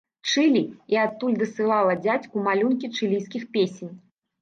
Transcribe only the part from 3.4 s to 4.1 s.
песень.